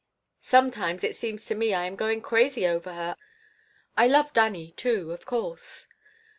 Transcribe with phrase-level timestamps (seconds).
[0.41, 3.15] Sometimes it seems to me I am going crazy over her.
[3.95, 5.85] I love Dannie, too, of course.